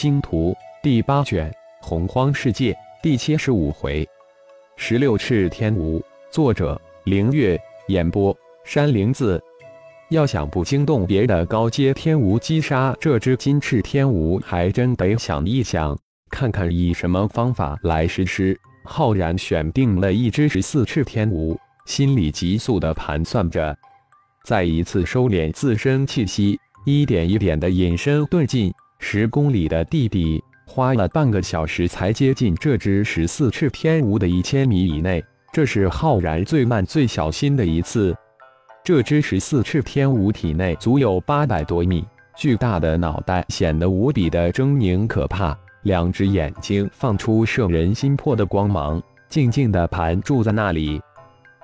[0.00, 4.08] 星图第八卷洪荒世界第七十五回，
[4.76, 6.00] 十六翅天蜈。
[6.30, 7.60] 作者：凌月。
[7.88, 8.32] 演播：
[8.64, 9.42] 山灵子。
[10.10, 15.98] 要想不惊动别的高阶天蜈击杀这只金翅天蜈，还真得想一想，
[16.30, 18.56] 看看以什么方法来实施。
[18.84, 23.76] 浩然选定了一只十四翅天蜈，心里急速的盘算着，
[24.44, 26.56] 再一次收敛自身气息，
[26.86, 28.72] 一点一点的隐身遁进。
[28.98, 35.24] 十公里的地底，花了半个小时才接近这只十四翅天蜈的一千米以内。
[35.52, 38.14] 这是浩然最慢、最小心的一次。
[38.84, 42.04] 这只十四翅天蜈体内足有八百多米，
[42.36, 51.00] 巨大的脑袋显得无比的狰狞可怕，两只眼睛放出摄人心魄的光芒，静静地盘住在那里。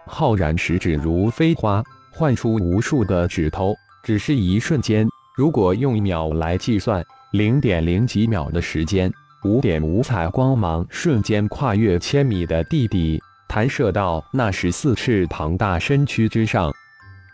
[0.07, 5.07] 浩然食指如飞花，唤出无数个指头，只是一瞬间。
[5.37, 7.05] 如果用秒来计算，
[7.35, 9.13] 零点零几秒的时间，
[9.43, 16.73] 五点五彩光芒瞬间跨越千米的地底，弹射到那十四翅庞大身躯之上。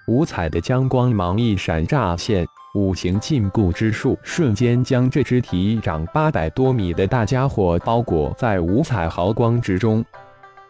[0.06, 10.02] 五彩的将光芒一闪乍现，五行禁锢之术瞬间将这只体长八百多米的大家伙包裹在五彩毫光之中。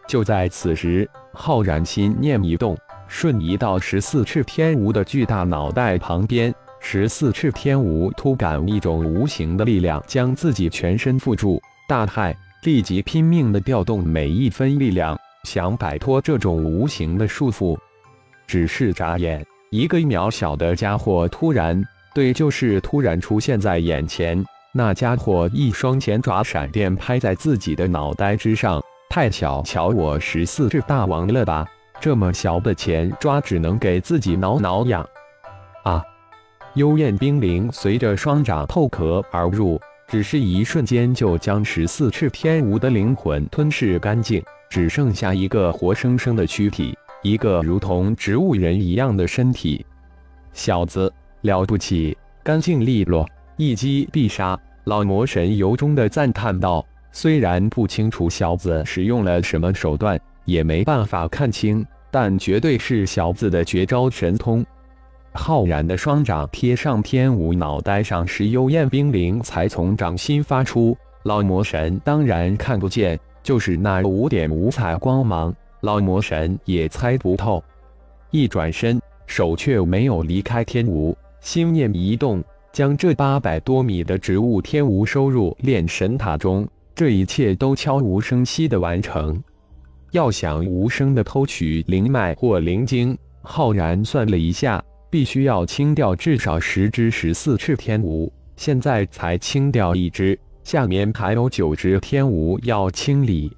[0.09, 6.53] 就在此时，浩然心念一动，瞬移到十四翅天蜈的巨大脑袋旁边。
[6.83, 17.77] 十四翅天蜈突感一种无形的力量将自己全身缚住，大骇，立即拼命的调动每一分力量，想摆脱这种无形的束缚。
[18.45, 21.81] 只是眨眼，一个渺小的家伙突然，
[22.13, 24.43] 对，就是突然出现在眼前。
[24.73, 31.65] 那家伙一双前爪闪电拍在自己的脑袋之上，太小瞧我十四翅大王了吧？
[32.01, 35.07] 这么小的前抓只能给自己挠挠痒
[35.83, 36.03] 啊！
[36.75, 39.77] 幽焰冰灵随着双掌透壳而入，
[40.07, 49.85] 只是一瞬间就将十四翅天蜈的灵魂吞噬干净，只剩下一个活生生的躯体，一个如同植物人一样的身体。
[50.53, 51.11] 小子
[51.41, 53.27] 了不起，干净利落，
[53.57, 54.57] 一击必杀！
[54.85, 56.85] 老魔神由衷的赞叹道。
[57.11, 64.65] 虽然不清楚小子使用了什么手段，也没办法看清，但绝对是小子的绝招神通。
[65.33, 70.95] 浩然的双掌贴上天武脑袋上时，幽焰冰灵才从掌心发出。
[71.23, 77.63] 老魔神当然看不见，就是那五点五彩光芒，老魔神也猜不透。
[78.31, 82.43] 一转身，手却没有离开天武，心念一动，
[82.73, 86.67] 将这八百多米的植物天蜈收入炼神塔中。
[86.93, 89.41] 这一切都悄无声息的完成。
[90.11, 94.83] 要想无声的偷取灵脉或灵晶，浩然算了一下。
[95.11, 103.51] 必须要清掉至少十只十四翅天蜈，现在才清掉一只，下面还有九只天蜈要清理。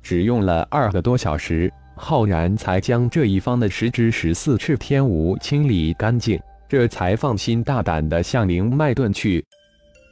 [0.00, 9.44] 只用了二个多小时，浩然才将这一方的十只十四翅天蜈清理干净，这才放心大胆地向灵脉遁去。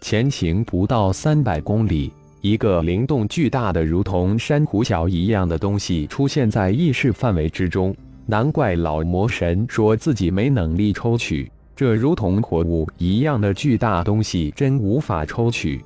[0.00, 7.94] 前行不到三百公里，一个灵动巨大的如同珊瑚礁一样的东西出现在意识范围之中。
[8.26, 15.84] 难怪老魔神说自己没能力抽取这如同活物一样的巨大东西，真无法抽取。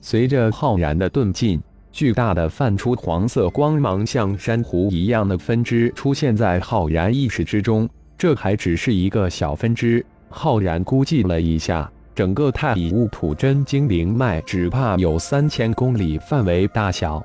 [0.00, 7.88] 随着浩然的遁进，巨大的泛出黄色光芒，像珊瑚一样的分支出现在浩然意识之中。
[8.16, 17.24] 这还只是一个小分支，浩然估计了一下，整个太乙戊土真经灵脉只怕有三千公里范围大小，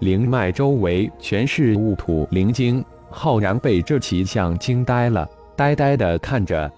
[0.00, 2.84] 灵脉周围全是戊土灵晶。
[3.10, 6.70] 浩然被这奇象惊呆了，呆呆的看着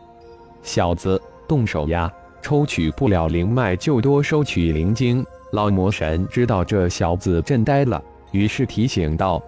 [0.62, 2.12] 小子，动手呀！
[2.40, 5.24] 抽取不了灵脉就多收取灵晶。
[5.52, 9.40] 老魔神知道这小子震呆了，于是提醒道：“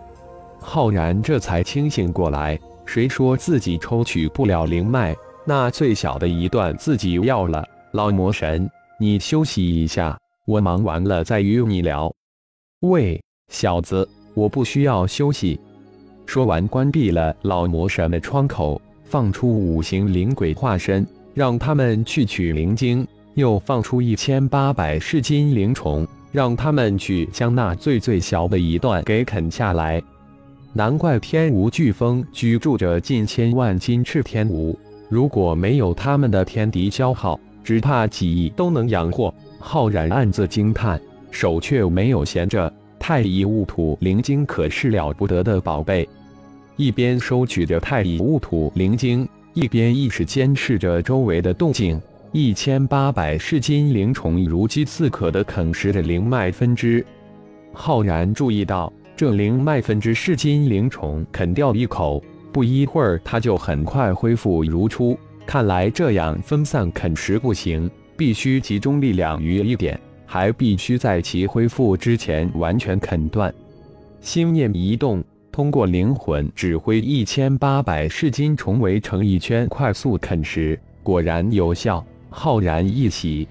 [0.61, 5.16] 浩然这才清醒过来，谁说自己抽取不了灵脉？
[5.45, 7.66] 那最小的一段自己要了。
[7.91, 8.71] 老魔神，
[9.01, 10.16] 你休息一下，
[10.47, 12.15] 我忙完了再与你聊。”
[12.83, 15.59] 喂，小子，我不需要休息。
[16.26, 23.04] 说完，关闭了老魔神的窗口，放出五行灵鬼化身，让他们去取灵晶；
[23.34, 30.03] 又放出一千八百噬金灵虫，让他们去将那最最小的一段给啃下来。
[30.72, 34.74] 难怪天无飓风居住着近千万金翅天蜈，
[35.09, 39.32] 如果没有他们的天敌消耗，只怕几亿都能养活。
[39.60, 41.00] 浩然暗自惊叹，
[41.30, 42.72] 手却没有闲着。
[43.06, 46.09] 太乙戊土灵晶可是了不得的宝贝，
[46.77, 52.01] 一边收取着太乙戊土灵晶，一边意识监视着周围的动静。
[52.33, 57.04] 一千八百噬金灵虫如饥似渴地啃食着灵脉分支。
[57.74, 65.15] 浩然注意到，这灵脉分支噬金灵虫啃掉一口，不一会儿，它就很快恢复如初。
[65.45, 70.01] 看来这样分散啃食不行，必须集中力量于一点，
[70.34, 73.54] 还必须在其恢复之前完全啃断。
[74.21, 75.22] 心念一动，
[75.53, 82.04] 通过灵魂指挥一千八百噬金虫围成一圈，快速啃食，果然有效。
[82.31, 83.47] 浩然一喜，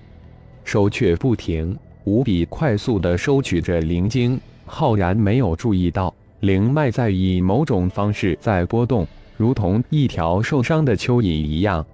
[0.65, 4.37] 手却不停，无比快速地收取着灵晶。
[4.65, 9.07] 浩然没有注意到，灵脉在以某种方式在波动，
[9.37, 11.85] 如同一条受伤的蚯蚓一样。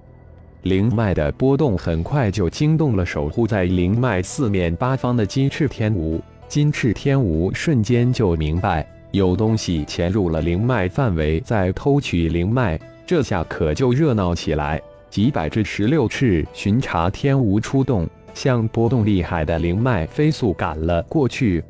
[0.63, 6.19] 灵脉的波动很快就惊动了守护在灵脉四面八方的金翅天蜈。
[6.49, 12.77] 金翅天蜈瞬间就明白，有东西潜入了灵脉范围，在偷取灵脉。
[13.05, 14.81] 这下可就热闹起来。
[15.09, 21.63] 几百只十六翅巡查天蜈出动，向波动厉害的灵脉飞速赶了过去。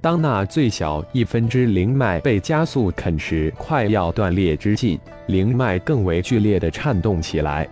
[0.00, 7.68] 当那最小一分支灵脉被加速啃食，快要断裂之际，灵脉更为剧烈的颤动起来。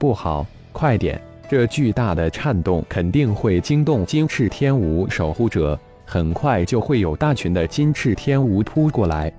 [0.00, 1.20] 不好，快点！
[1.46, 9.30] 这巨大的颤动肯定会惊动金翅天蜈守护者，很快就会有大群的金翅天蜈扑过来。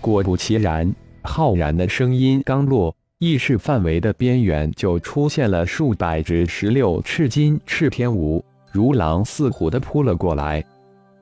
[0.00, 2.96] 果不其然，浩然的声音刚落。
[3.18, 8.42] 意识范围的边缘就出现了数百只十六赤金赤天蜈，
[8.72, 10.64] 如狼似虎的扑了过来。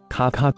[0.08, 0.54] 咔咔，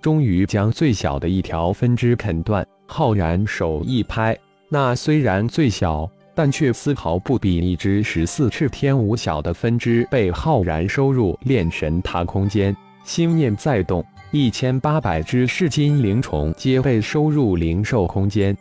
[0.00, 2.64] 终于将最小的一条分支啃断。
[2.86, 4.38] 浩然手一拍，
[4.68, 6.08] 那虽然最小，
[6.38, 12.76] 但却丝毫不比一只十四赤天蜈小的分支被浩然收入炼神塔空间。
[13.02, 18.56] 心念再动，一千八百只噬金灵虫皆被收入灵兽空间。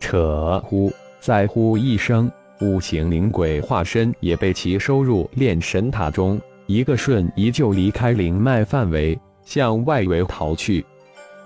[0.00, 0.90] 扯呼。
[1.20, 2.32] 再呼一声，
[2.62, 10.82] 五行灵鬼化身也被其收入炼神塔中，一个瞬移就离开灵脉范围，向外围逃去。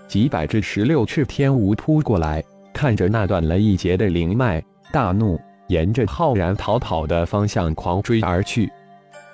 [0.07, 2.41] 几百只十六翅天蜈扑过来，
[2.73, 5.37] 看着那断了一截的灵脉，大怒，
[5.69, 8.71] 沿着浩然逃跑的方向狂追而去。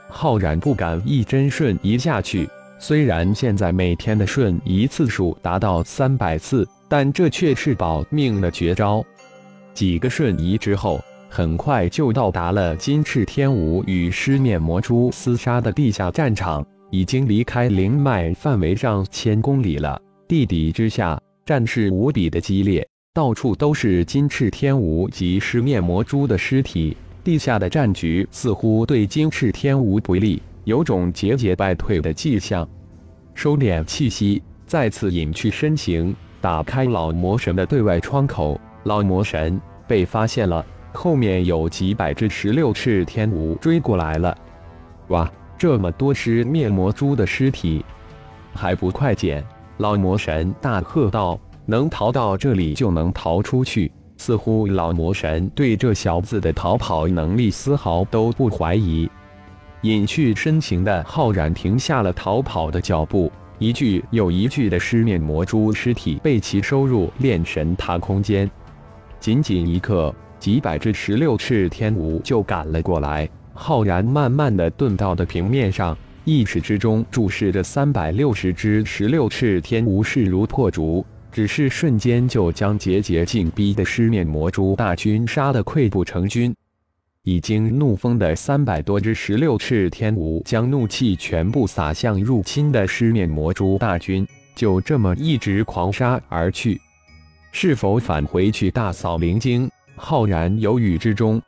[0.08, 2.48] 浩然不敢一针瞬移下去，
[2.78, 9.02] 虽然现在每天的瞬移次数达到三百次，但这却是保命的绝招。
[9.72, 11.00] 几个瞬移之后，
[11.30, 19.98] 很快就到达了金翅天舞与狮面魔蛛厮杀的地下战场，已经离开灵脉范围上千公里了。
[20.28, 26.96] 地底之下，战事无比的激烈，到处都是金翅天蜈及狮面魔蛛的尸体。
[27.22, 32.66] 地下的战局似乎对金翅天蜈不利，有种节节败退的迹象。
[33.34, 38.58] 收敛气息，再次隐去身形，打开老魔神的对外窗口。
[38.84, 44.34] 老魔神被发现了，后面有几百只十六翅天蜈追过来了。
[45.08, 47.84] 哇，这么多只灭魔蛛的尸体，
[48.54, 49.44] 还不快捡！
[49.76, 51.38] 老魔神大喝道
[51.72, 59.08] ：“能逃到这里就能逃出去。”似乎老魔神对这小子的逃跑能力丝毫都不怀疑。
[59.80, 68.48] 隐去身形的浩然停下了逃跑的脚步，一具又一具的尸面魔蛛尸体被其收入炼神塔空间。
[69.18, 73.28] 仅仅一刻，几百只十六翅天蜈就赶了过来。
[73.54, 86.54] 浩然慢慢的遁到的平面上，意识之中注视着三百六十只十六翅天蜈，势如破竹，只是瞬间就将节节进逼的狮面魔蛛大军杀得溃不成军。
[87.24, 96.78] 已经怒疯的三百多只十六翅天蜈，将怒气全部撒向入侵的狮面魔蛛大军，就这么一直狂杀而去。
[97.52, 99.70] 是否返回去大扫灵晶？
[99.94, 101.40] 浩然犹豫之中。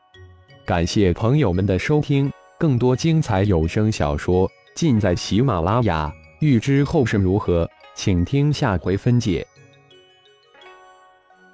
[0.65, 6.11] 感谢朋友们的收听，更多精彩有声小说尽在喜马拉雅。
[6.41, 9.47] 欲知后事如何，请听下回分解。